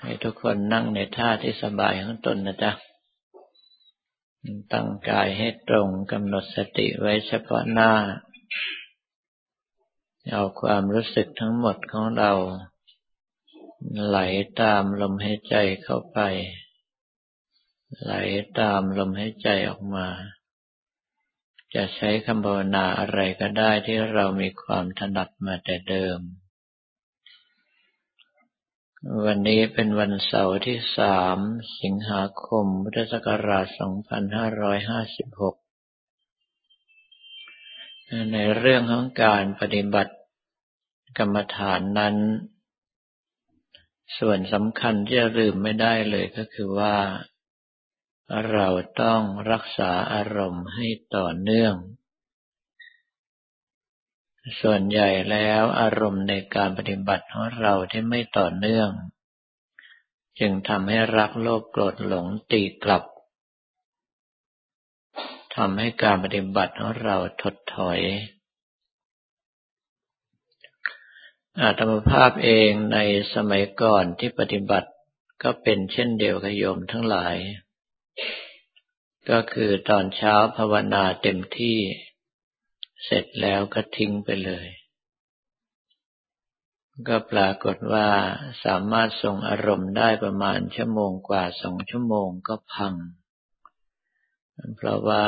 [0.00, 2.72] ให้ทุกคนนั่งในท่าที่สบายของตนนะจ๊ะ
[4.72, 7.92] ตั้งกายให้ตรงกำหนดสติไว้เฉพาะหน้า
[10.32, 12.32] เอาความรู้สึกทั้งหมดของเรา
[14.06, 14.18] ไหล
[14.60, 16.18] ตามลมหายใจเข้าไป
[18.02, 18.12] ไหล
[18.58, 20.08] ตามลมหายใจออกมา
[21.74, 26.18] จะใช้คำภาวนาอะไรก็ได้ที่เรามีความถนัดมาแต่เดิม
[29.26, 31.38] วันนี้เป็นวันเสาร์ที่สาม
[31.82, 33.82] สิงหาคม พุทธศักราช 2556
[38.32, 40.14] ในเรื่องของการปฏิบัติ
[41.18, 42.16] กรรมฐานนั้น
[44.18, 46.96] ส่วนสำคัญที่จะลืมไม่ได้เลยก็คือว่า
[48.50, 48.68] เรา
[49.02, 51.74] ต้องรักษาอารมณ์ให้ต่อเนื่อง
[54.60, 58.90] ส่วนใหญ่แล้วอารมณ์ในการปฏิบัติของเราที่ไม่ต่อเนื่อง
[60.38, 63.04] จึงทำให้รักโลภโกรธหลงตีกลับ
[65.56, 68.00] ทำให้การปฏิบัติของเราถดถอย
[71.60, 72.98] อาตมภาพเองใน
[73.34, 74.90] สมัยก่อนที่ปฏิบัติ
[75.42, 77.36] ก็เป็นเช่นเดียวกับโยมทั้งหลาย
[79.30, 81.78] ก็คือตอนเช้าภาวนาเต็มที่
[83.04, 84.68] เสร็จแล้วก็ทิ้งไปเลย
[87.08, 88.08] ก็ปรากฏว่า
[88.64, 92.94] สามารถทรงอารมณ์ได้ประมาณชั่วโมงกว่าสองชั่วโมงก็พัง
[94.76, 95.26] เพราะว่า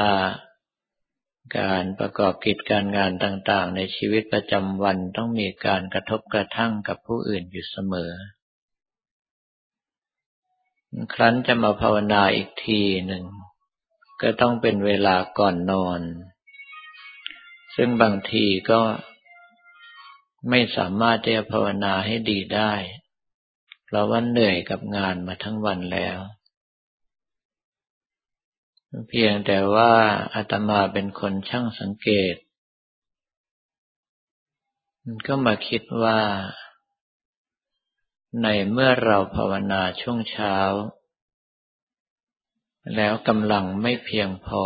[1.58, 8.12] การประกอบกิจการงานต่างๆ ในชีวิตประจำวันต้องมีการกระทบกระทั่งกับผู้อื่นอยู่เสมอ
[11.14, 13.24] ครั้นจะมาภาวนาอีกทีหนึ่ง
[14.22, 16.00] ก็ต้องเป็นเวลาก่อนนอน
[17.76, 18.80] ซึ่งบางทีก็
[20.48, 22.72] ไม่สามารถจะภาวนาให้ดีได้
[23.84, 26.18] เพราะว่าเหนื่อยกับงานมาทั้งวันแล้ว
[29.08, 29.92] เพียงแต่ว่า
[30.34, 32.34] อาตมาเป็นคนช่างสังเกต
[35.26, 36.20] ก็มาคิดว่า
[38.42, 40.56] ในเมื่อเราภาวนาช่วงเช้า
[42.96, 44.64] แล้วกำลังไม่เพียงพอ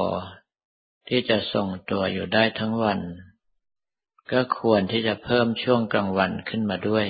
[1.09, 3.00] ที่จะทรงตัวอยู่ได้ทั้งวัน
[4.32, 7.06] ก็ควรที่จะเพิ่มช่วงกลางวันขึ้นมาด้วย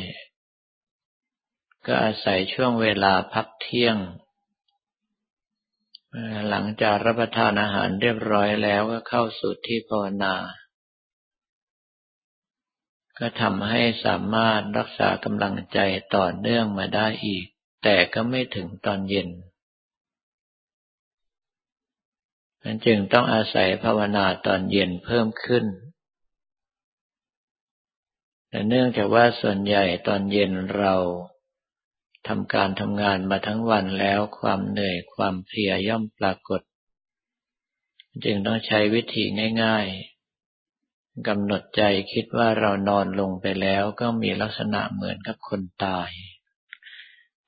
[1.87, 3.97] ก็อาศัยช่วงเวลาพักเที่ยง
[6.49, 10.35] หลังจากรับประทานอาหารเรียบร้อยแล้วก็เข้าสู่ที่ภาวนา
[13.19, 15.79] ก็ทำให้สามารถรักษากำลังใจ
[16.17, 17.47] ต่อเนื่องมาได้อีก
[17.83, 19.29] แต่ก็ไม่ถึงตอนเย็น
[22.65, 25.65] นั้นจึงต้องอาศัยภาวนาตอนเย็นเพิ่มขึ้น
[28.49, 30.95] แต่เนื่องจากว่าส่วนใหญ่ตอนเย็นเรา
[32.29, 36.61] ทำการทำงานมาทั้งวันแล้วความเหนื่อยความเพลียย่อมปรากฏ
[38.25, 39.25] จึงต้องใช้วิธี
[39.63, 41.83] ง่ายๆกำหนดใจ
[42.13, 46.11] คิดว่าเรานอนลงไปแล้วก็มีลักษณะเหมือนกับคนตาย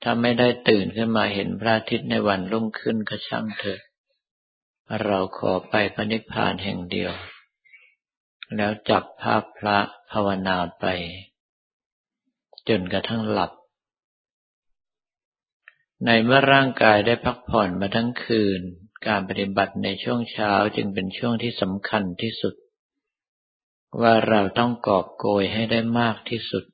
[0.02, 3.80] ถ้าไม่ได้ตื่นขึ้นมาเห็นพระอาทิตย์ในวันรุ่งขึ้นก็ช่างเถอะ
[5.04, 7.12] เราขอไปพระนิพพานแห่งเดียว
[8.56, 9.78] แล้วจับภาพพระ
[10.10, 10.86] ภาวนาไป
[12.68, 13.52] จนกระทั่งหลับ
[16.04, 18.60] ในเมื่อร่างกายได้พักผ่อนมาทั้งคืน
[19.06, 22.54] การปฏิบัติในช่วงเช้าจึงเป็นช่วงที่สำคัญที่สุด
[24.00, 26.64] ว่าเราต้องกอบโกยให้ได้มากที่สุด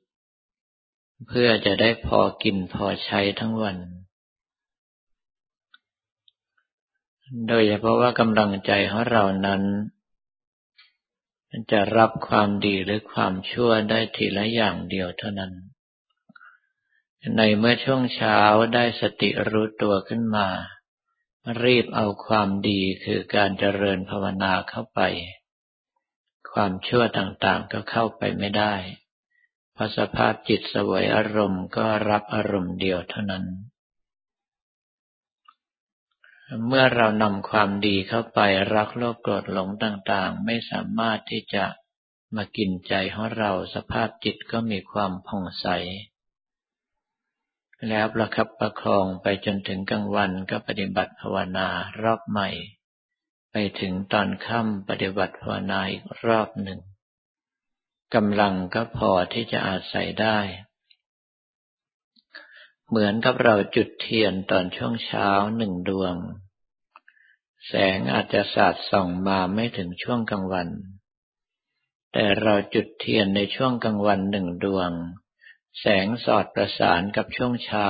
[1.27, 3.77] เพื่อจะได้พอกินพอใช้ทั้งวัน
[7.47, 9.61] โดยเฉพาะว่ากำลังใจของเรานั้น
[11.71, 15.53] จะรับความดีหรือความชั่วได้ทีละอย่างเดียวเท่านั้น
[17.37, 18.39] ในเมื่อช่วงเช้า
[18.73, 20.47] ได้สติรู้ตัวขึ้นมา
[21.63, 25.01] รีบเอาความดีคือการเจริญภาวนาเข้าไป
[26.53, 28.73] ความชั่วต่างๆก็เข้าไปไม่ได้
[29.73, 33.45] เพราะสภาพจิตสวยอารมณ์ก็รับอารมณ์เดียวเท่านั้น
[36.67, 38.39] เมื่อเรานำความดีเข้าไป
[38.75, 41.65] รักโลภโกรธหลงต่างๆ ไม่สามารถที่จะ
[42.35, 45.67] มากินใจของเราสภาพจิตก็มีความผ่องใส
[47.89, 51.67] แล้วประคับประคองไปจนถึงกลางวันก็ปฏิบัติภาวนา
[52.01, 52.49] รอบใหม่
[53.51, 56.79] ไปถึงตอนค่ำปฏิบัติภาวนาอีกรอบหนึ่ง
[58.15, 60.37] กำลังก็พอที่จะอาศัยได้
[62.89, 66.15] เหมือนกับเราจุดเทียนตอนช่วงเช้าหนึ่งดวง
[67.67, 70.69] แสงอาจจะสาดส่องมาไม่ถึงช่วงกลางวัน
[72.13, 74.91] แต่เราจุดเทียนในช่วงกลางวันหนึ่งดวง
[75.79, 77.89] แสงสอดประสานกับช่วงเช้า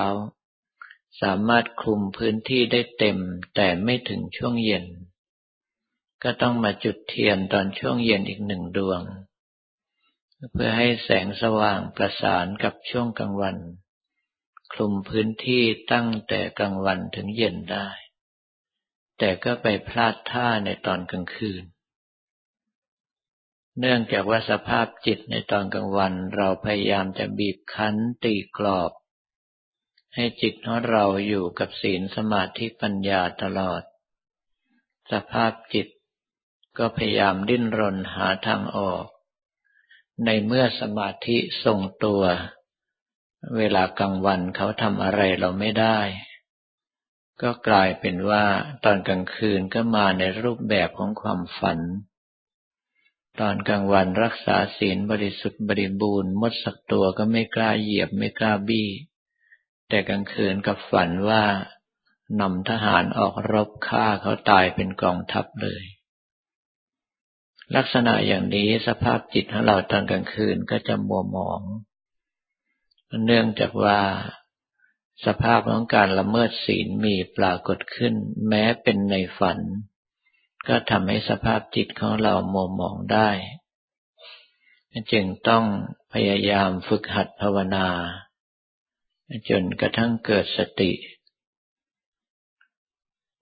[1.21, 3.17] สามารถคลุมพื้นที่ได้เต็ม
[3.55, 4.85] แต่ไม่ถึงช่วงเย็น
[6.23, 9.01] ก็ต้องมาจุดเทียนตอนช่วงเย็นอีกหนึ่งดวง
[10.51, 13.57] เพื่อให้แสงสว่างประสานกับช่วงกลางวัน
[14.73, 17.87] คลุมพื้นที่ตั้งแต่กลางวันถึงเย็นได้
[19.17, 21.63] แต่ก็ไปพลาดท่าในตอนกลางคืน
[23.79, 28.91] เนื่องจากว่าสภาพจิตในตอนกลางวันเราพยายามจะบีบคั้นตีกรอบ
[30.15, 33.83] ให้จิตของเราอยู่กับศีลสมาธิปัญญาตลอด
[35.11, 35.87] สภาพจิต
[36.77, 39.05] ก็พยายามดิ้นรนหาทางออก
[40.25, 42.23] ในเมื่อสมาธิทรงตัว
[43.57, 45.99] เวลากลางวันเขาทำอะไรเราไม่ได้
[47.41, 48.45] ก็กลายเป็นว่า
[48.83, 51.79] ตอนกลางคืนก็มาในรูปแบบของความฝัน
[53.39, 58.89] ตอนกลางวันรักษาศีลบริสุทธิ์บริบูรณ์มดสักตัวก็ไม่กล้าเหยียบไม่กล้าบี้
[59.89, 61.43] แต่กลางคืนกับฝันว่า
[62.41, 65.83] นำทหารออกรบฆ่าเขาตายเป็นกองทัพเลย
[67.75, 71.61] ลักษณะอย่างนี้สภาพจิตของเราตอนกลางคืนก็จะมัวหมอง
[73.25, 73.99] เนื่องจากว่า
[75.25, 78.13] สภาพของการละเมิดศีลมีปรากฏขึ้น
[78.47, 79.59] แม้เป็นในฝัน
[80.67, 83.29] ก็ทำให้สภาพจิตของเรามัวหมองได้
[85.11, 85.65] จึงต้อง
[86.13, 87.87] พยายามฝึกหัดภาวนา
[89.49, 90.91] จนกระทั่งเกิดสติ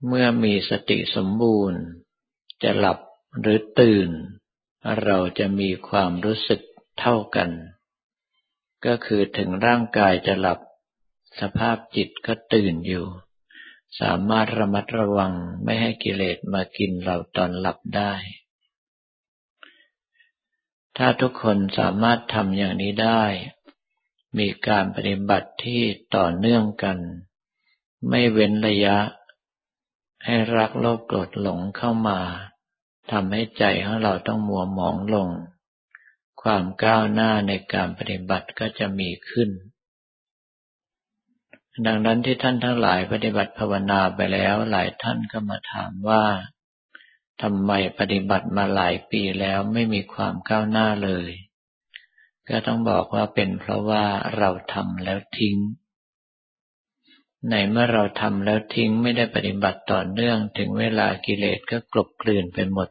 [0.08, 1.82] เมื่อมีสติสมบูรณ์
[2.64, 3.00] จะหลับ
[3.40, 4.10] หรือตื่น
[5.04, 6.62] เราจะมีความรู้สึก
[7.00, 7.50] เท่ากัน
[8.86, 10.60] ก็คือถึงร่างกายจะหลับ
[11.40, 13.06] สภาพจิตก็ตื่นอยู่
[14.00, 15.34] สามารถระมัดระวัง
[15.64, 18.14] ไม่ให้กิเลสมากินเราตอนหลับได้
[20.98, 23.24] ถ้าทุกคนสามารถทำอย่างนี้ได้
[24.38, 25.82] มีการปฏิบัติที่
[26.16, 26.98] ต่อเนื่องกัน
[28.10, 28.98] ไม่เว้นระยะ
[30.26, 32.20] ให้รักโลภโกรธหลงเข้ามา
[33.12, 35.30] ทำให้ใจของเราต้องมัวหมองลง
[36.42, 39.50] ความก้าวหน้าในการปฏิบัติก็จะมีขึ้น
[41.86, 46.24] ดังนั้นที่ท่านทั้งหลายปฏิบัติภาวนาไปแล้วหลายท่านก็มาถามว่า
[47.42, 51.30] ทำไมปฏิบัติมาหลายปีแล้วไม่มีความก้าวหน้าเลย
[52.50, 54.06] ก็ต้องบอกว่าเป็นเพราะว่า
[54.38, 55.58] เราทำแล้วทิ้ง
[57.50, 62.90] ในเมื่อเราทำแล้วทิ้งไม่ได้ปฏิบัติต่อเนื่องถึงเวลากิเลสก็กลบกลืนไปหมด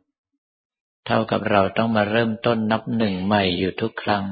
[1.06, 4.24] เท่ากับเราต้องมาเริ่มต้นนับหนึ่งใหม่อยู่ทุกครั้ง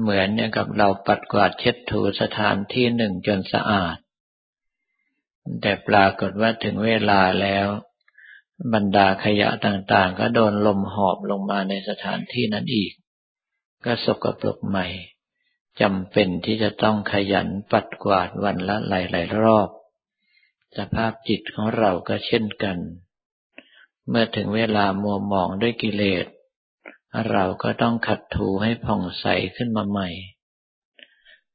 [0.00, 3.96] เหมือนเนี่ยกับเราปัดกวาดเช็ดถูสถานที่หนึ่งจนสะอาด
[5.60, 7.66] แต่ปรากฏว่าถึงเวลาแล้ว
[8.72, 12.92] บรรดาขยะต่างๆ ก็โดนลมหอบลงมาในสถานที่นั้นอีก
[13.84, 14.86] ก็สกปรกใหม่
[15.80, 19.68] จำเป็นที่จะต้องขยันปัดกวาดวันละหลายๆรอบ
[20.76, 22.78] สภาพจิตของเราก็เช่นกัน
[24.08, 26.26] เมื่อถึงเวลามัวหมองด้วยกิเลส
[27.30, 29.26] เราก็ต้องขัดถูให้ผ่องใส
[29.56, 30.08] ขึ้นมาใหม่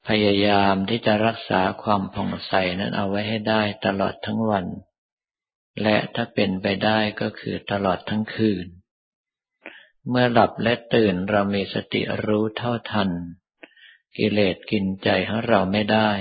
[0.07, 4.65] พยายามที่จะรักษาความผ่องใสนั้นเอาไว้ให้ได้ตลอดทั้งวัน
[5.81, 8.67] และถ้าเป็นไปได้ก็คือตลอดทั้งคืน
[10.09, 13.09] เมื่อหลับและตื่นเรามีสติรู้เท่าทัน
[14.17, 16.11] กิเลสกินใจของเราไม่ได้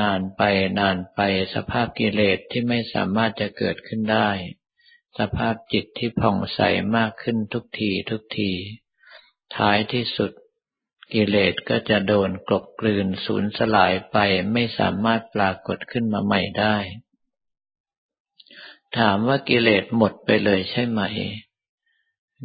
[0.00, 0.42] นานไป
[0.80, 1.20] นานไป
[1.54, 4.28] สภาพกิเลสที่ไม่สามารถจะเกิดขึ้นได้
[5.18, 6.60] สภาพจิตที่ผ่องใส
[6.96, 8.52] มากขึ้นทุกทีทุกที
[9.56, 10.32] ท้ายที่สุด
[11.12, 14.16] กิเลสก็จะโดนกลบกลืนสูญสลายไป
[14.52, 16.76] ไม่สามารถปรากฏขึ้นมาใหม่ได้
[18.98, 21.00] ถามว่ากิเลสหมดไปเลยใช่ไหม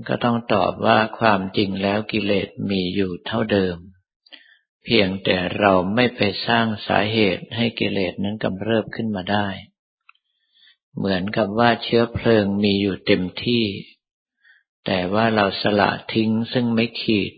[0.07, 3.77] ก็ต้องตอบว่าความจริงแล้วกิเลสมีอยู่เท่าเดิม
[4.83, 9.47] เพียงแต่เราไม่ไปสร้างสาเหตุให้กิเลสนั้นกำเริบขึ้นมาได้
[10.97, 13.65] เหมือนกับว่าเชื้อเพลิงมีอยู่เต็มที่
[14.85, 17.33] แต่ว่าเราสละทิ้งซึ่งไม่ขีด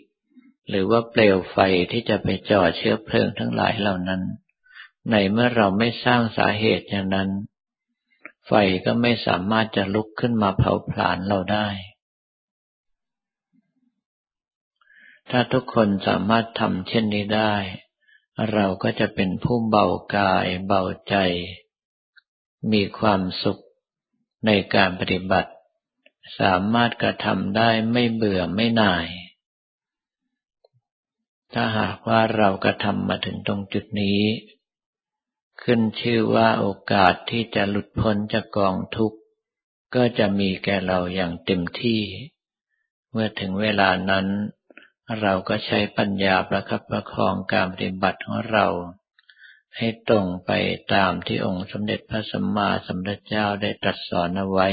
[0.69, 1.57] หรือว่าเปลวไฟ
[1.91, 4.21] ที่จะไปจ่อเชื้อเพลิงทั้งหลายเหล่านั้น
[5.11, 7.29] ในเมื่อเราไม่สร้างสาเหตุอย่างนั้น
[8.47, 8.51] ไฟ
[8.85, 11.67] ก็ไม่สามารถจะลุกขึ้นมาเผาผลาญเราได้
[15.29, 17.55] ถ้าทุกคนสามารถทำเช่นนี้ได้
[18.53, 21.15] เราก็จะเป็นผู้เบากายเบาใจ
[22.71, 23.61] มีความสุข
[24.45, 25.51] ในการปฏิบัติ
[26.39, 29.07] สามารถกระทำได้ไม่เบื่อไม่น่าย
[31.53, 34.21] ถ้าหากว่าเรากระทำมาถึงตรงจุดนี้
[35.63, 39.19] ขึ้นชื่อว่าโอกาสที่จะหลุดพ้นจากกองทุกข์
[39.95, 42.01] ก็จะมีแก่เราอย่างเต็มที่
[43.11, 44.27] เมื่อถึงเวลานั้น
[45.21, 48.67] เราก็ใช้ปัญญาประคับประคองการปฏิบัติของเรา
[49.79, 50.51] ให้ตรงไป
[50.93, 54.69] ตามที่องค์สมเด็จพระสัมมาสัมพุทธเจ้าได้ตรัสสอนเอาไว้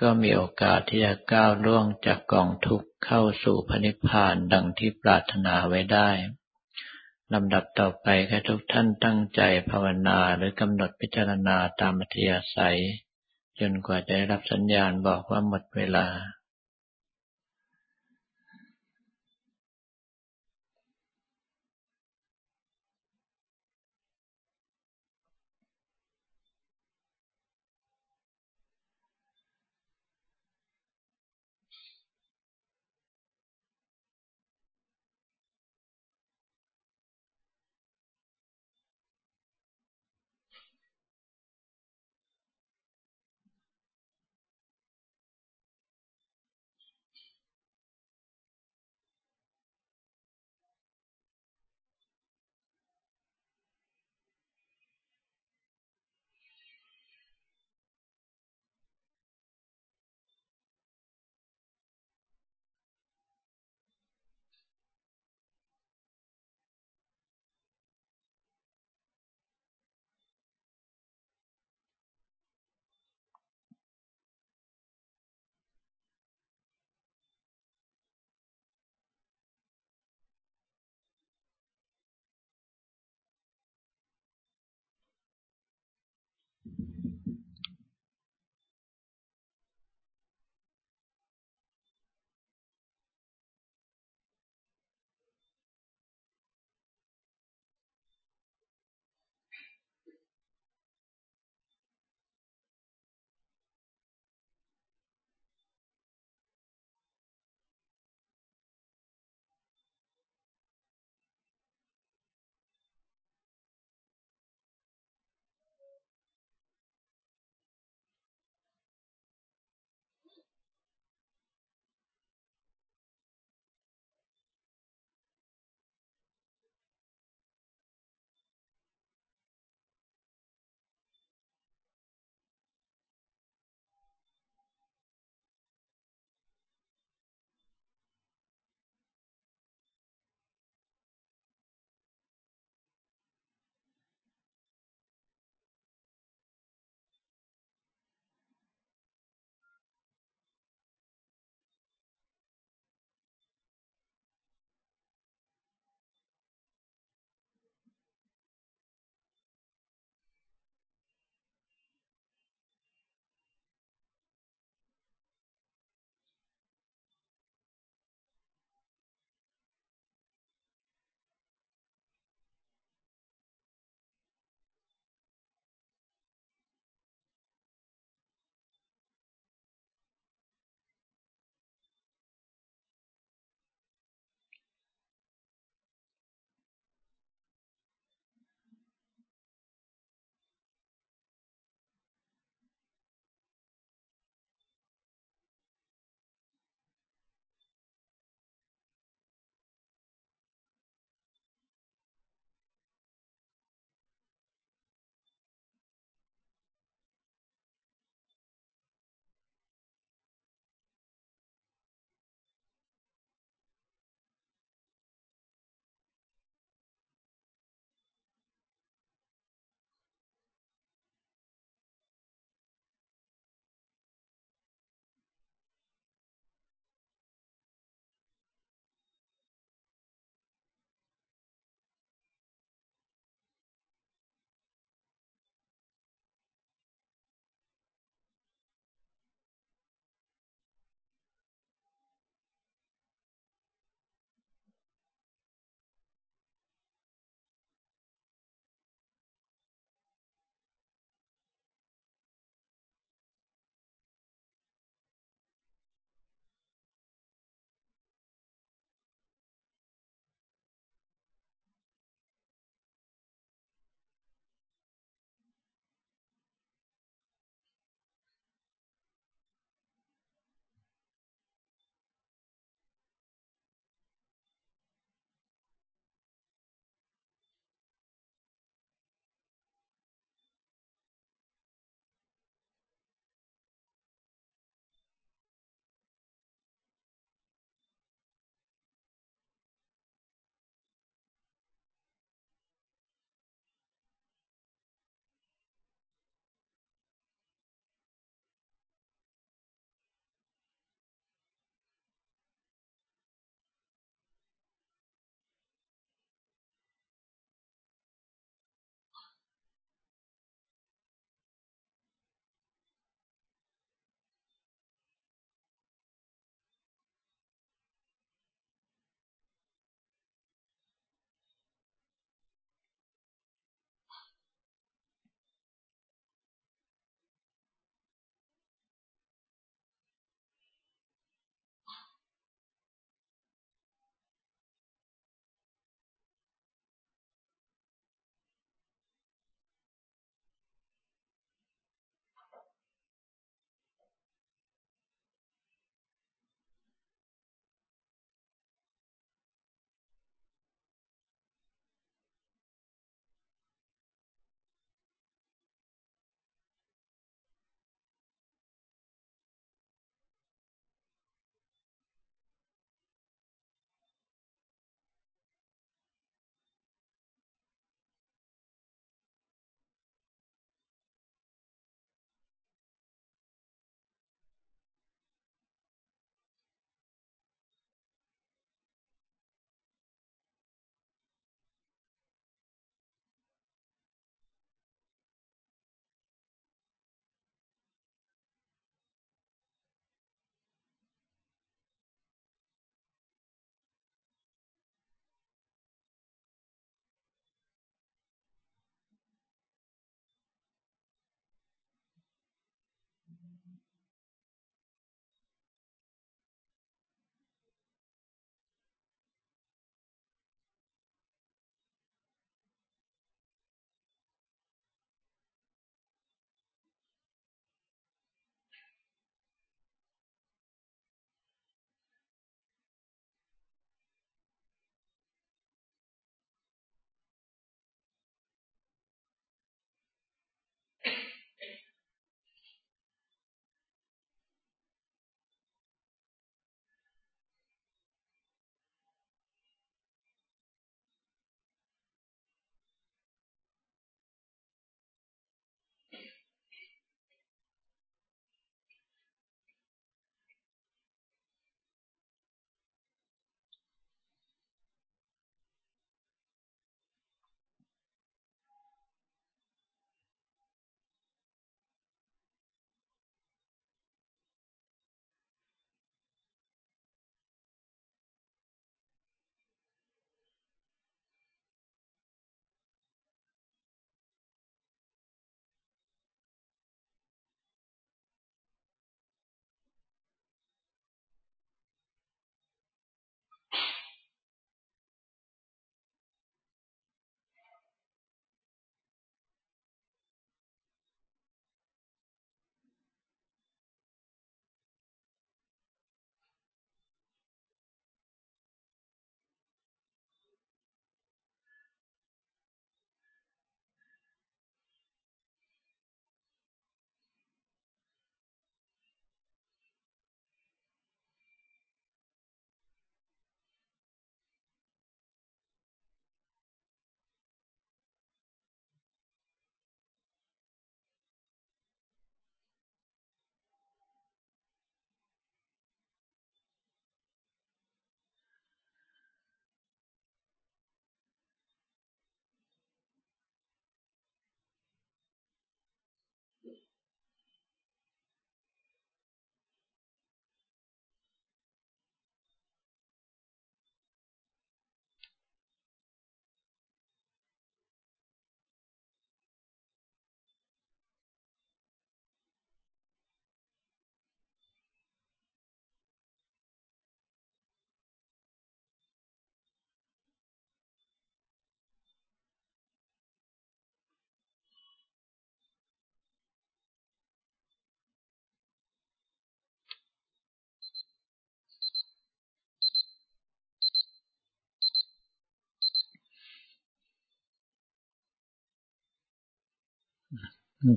[0.00, 6.08] ก็มีโอกาสที่จะก้าวล่วงจากกองทุกข์เข้าสู่พระนิพพานดังที่ปรารถนาไว้ได้
[7.32, 12.78] ลำดับต่อไปให้ทุกท่านตั้งใจภาวนาหรือกำหนดพิจารณาตามอัธยาศัย
[13.60, 16.06] จนกว่าจะได้รับสัญญาณบอกว่าหมดเวลา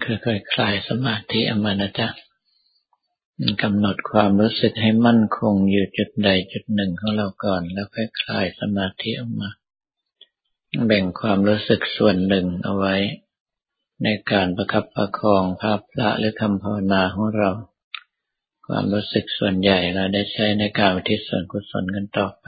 [0.06, 2.08] ค่อยๆคคลายสมาธิออกมานะจ๊ะ
[3.64, 9.50] กำหนดความรู้สึกให้มั่นคงอยู่จุดใดจุดหนึ่งของเราก่อน แล้วค่อยคลายสมาธิออกมา
[10.88, 12.96] แบ่งความรู้สึกส่วนหนึ่งเอาไว้
[14.04, 17.50] ในการประคับประคองภาพพระหรือคำภาวนาของเรา
[18.68, 22.48] ความรู้สึกส่วนใหญ่เราได้ใช้ในการอุทิศส่วนกุศลกันต่อไป